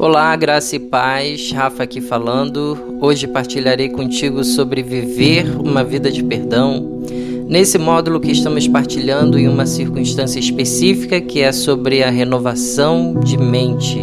[0.00, 2.96] Olá, graça e paz, Rafa aqui falando.
[3.02, 7.02] Hoje partilharei contigo sobre viver uma vida de perdão.
[7.46, 13.36] Nesse módulo que estamos partilhando em uma circunstância específica que é sobre a renovação de
[13.36, 13.98] mente.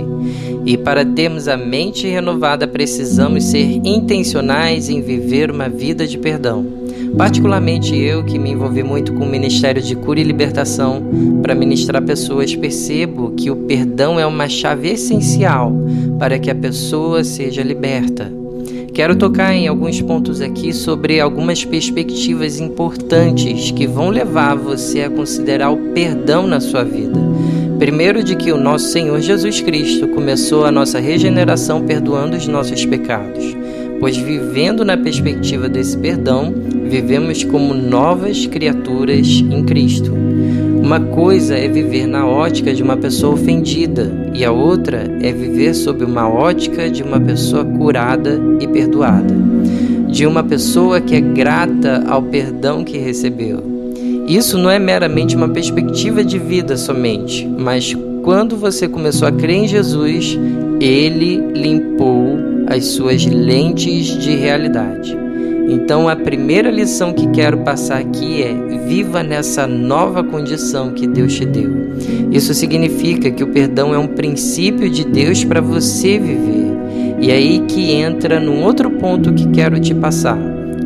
[0.64, 6.77] E para termos a mente renovada, precisamos ser intencionais em viver uma vida de perdão.
[7.16, 11.04] Particularmente eu, que me envolvi muito com o Ministério de Cura e Libertação
[11.42, 15.72] para ministrar pessoas, percebo que o perdão é uma chave essencial
[16.18, 18.32] para que a pessoa seja liberta.
[18.94, 25.10] Quero tocar em alguns pontos aqui sobre algumas perspectivas importantes que vão levar você a
[25.10, 27.20] considerar o perdão na sua vida.
[27.78, 32.84] Primeiro, de que o nosso Senhor Jesus Cristo começou a nossa regeneração perdoando os nossos
[32.88, 33.56] pecados,
[34.00, 36.54] pois vivendo na perspectiva desse perdão,
[36.90, 40.14] vivemos como novas criaturas em Cristo.
[40.82, 45.74] Uma coisa é viver na ótica de uma pessoa ofendida, e a outra é viver
[45.74, 49.36] sob uma ótica de uma pessoa curada e perdoada,
[50.08, 53.62] de uma pessoa que é grata ao perdão que recebeu.
[54.28, 59.64] Isso não é meramente uma perspectiva de vida somente, mas quando você começou a crer
[59.64, 60.38] em Jesus,
[60.80, 62.17] ele limpou
[62.78, 65.18] as suas lentes de realidade.
[65.70, 68.54] Então, a primeira lição que quero passar aqui é:
[68.88, 71.70] viva nessa nova condição que Deus te deu.
[72.32, 76.68] Isso significa que o perdão é um princípio de Deus para você viver.
[77.20, 80.38] E aí que entra num outro ponto que quero te passar,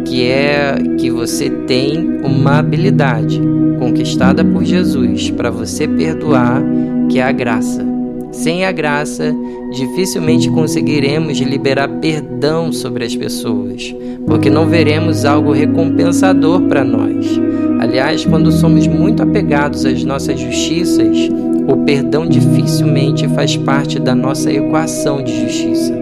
[0.06, 3.40] que é que você tem uma habilidade
[3.78, 6.64] conquistada por Jesus para você perdoar,
[7.10, 8.01] que é a graça.
[8.32, 9.36] Sem a graça,
[9.72, 13.94] dificilmente conseguiremos liberar perdão sobre as pessoas,
[14.26, 17.40] porque não veremos algo recompensador para nós.
[17.80, 21.30] Aliás, quando somos muito apegados às nossas justiças,
[21.68, 25.94] o perdão dificilmente faz parte da nossa equação de justiça.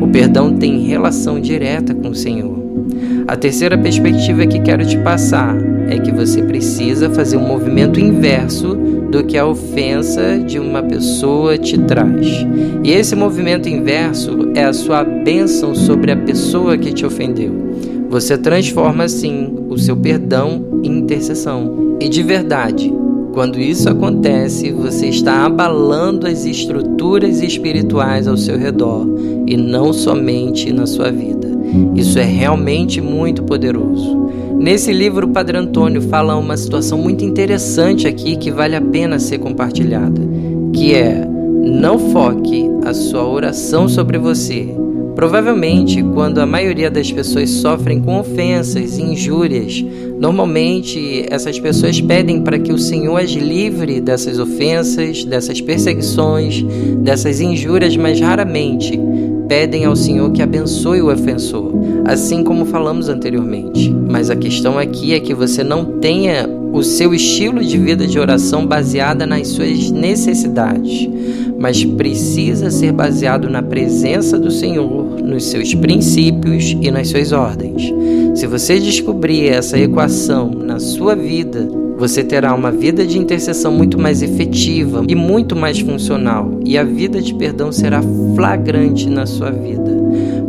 [0.00, 2.58] O perdão tem relação direta com o Senhor.
[3.26, 5.56] A terceira perspectiva que quero te passar
[5.88, 8.76] é que você precisa fazer um movimento inverso
[9.10, 12.26] do que a ofensa de uma pessoa te traz.
[12.84, 17.52] E esse movimento inverso é a sua bênção sobre a pessoa que te ofendeu.
[18.08, 21.96] Você transforma assim o seu perdão em intercessão.
[22.00, 22.92] E de verdade,
[23.32, 29.06] quando isso acontece, você está abalando as estruturas espirituais ao seu redor
[29.46, 31.48] e não somente na sua vida.
[31.94, 34.19] Isso é realmente muito poderoso.
[34.60, 39.18] Nesse livro, o Padre Antônio fala uma situação muito interessante aqui que vale a pena
[39.18, 40.20] ser compartilhada,
[40.74, 41.26] que é
[41.64, 44.68] não foque a sua oração sobre você.
[45.14, 49.82] Provavelmente, quando a maioria das pessoas sofrem com ofensas e injúrias,
[50.18, 56.62] normalmente essas pessoas pedem para que o Senhor as livre dessas ofensas, dessas perseguições,
[56.98, 59.00] dessas injúrias, mas raramente
[59.50, 61.72] pedem ao Senhor que abençoe o ofensor,
[62.04, 63.90] assim como falamos anteriormente.
[63.90, 68.16] Mas a questão aqui é que você não tenha o seu estilo de vida de
[68.16, 71.08] oração baseada nas suas necessidades,
[71.58, 77.92] mas precisa ser baseado na presença do Senhor, nos seus princípios e nas suas ordens.
[78.38, 81.68] Se você descobrir essa equação na sua vida,
[82.00, 86.82] você terá uma vida de intercessão muito mais efetiva e muito mais funcional, e a
[86.82, 88.00] vida de perdão será
[88.34, 90.00] flagrante na sua vida.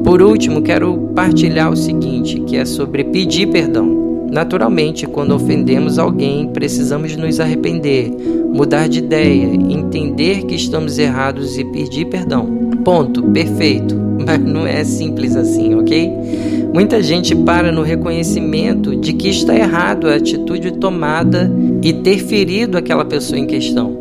[0.02, 4.30] Por último, quero partilhar o seguinte, que é sobre pedir perdão.
[4.32, 8.10] Naturalmente, quando ofendemos alguém, precisamos nos arrepender,
[8.54, 12.46] mudar de ideia, entender que estamos errados e pedir perdão.
[12.86, 13.94] Ponto, perfeito.
[14.26, 16.14] Mas não é simples assim, ok?
[16.74, 21.52] Muita gente para no reconhecimento de que está errado a atitude tomada
[21.84, 24.00] e ter ferido aquela pessoa em questão.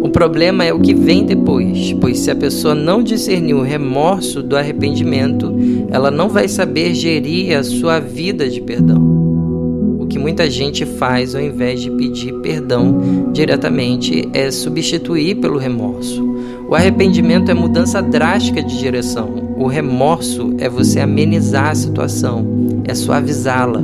[0.00, 4.40] O problema é o que vem depois, pois se a pessoa não discernir o remorso
[4.40, 5.52] do arrependimento,
[5.90, 9.02] ela não vai saber gerir a sua vida de perdão.
[9.98, 16.22] O que muita gente faz ao invés de pedir perdão diretamente é substituir pelo remorso.
[16.72, 19.28] O arrependimento é mudança drástica de direção.
[19.58, 22.46] O remorso é você amenizar a situação,
[22.86, 23.82] é suavizá-la.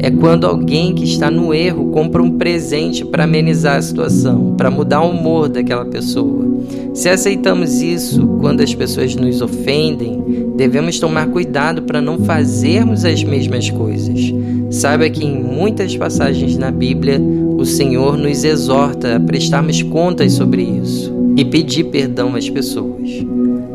[0.00, 4.72] É quando alguém que está no erro compra um presente para amenizar a situação, para
[4.72, 6.48] mudar o humor daquela pessoa.
[6.92, 13.22] Se aceitamos isso quando as pessoas nos ofendem, devemos tomar cuidado para não fazermos as
[13.22, 14.34] mesmas coisas.
[14.68, 17.20] Saiba que em muitas passagens na Bíblia,
[17.56, 23.24] o Senhor nos exorta a prestarmos contas sobre isso e pedir perdão às pessoas.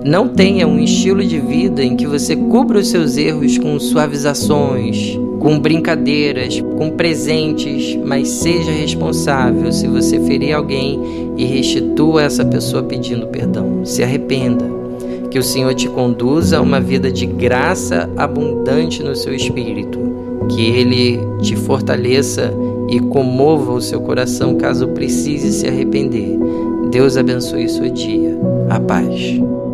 [0.06, 5.18] Não tenha um estilo de vida em que você cubra os seus erros com suavizações,
[5.40, 11.00] com brincadeiras, com presentes, mas seja responsável se você ferir alguém
[11.38, 13.84] e restitua essa pessoa pedindo perdão.
[13.84, 14.66] Se arrependa.
[15.32, 20.00] Que o Senhor te conduza a uma vida de graça abundante no seu espírito.
[20.50, 22.54] Que Ele te fortaleça
[22.90, 26.38] e comova o seu coração caso precise se arrepender.
[26.96, 28.40] Deus abençoe seu dia.
[28.70, 29.65] A paz.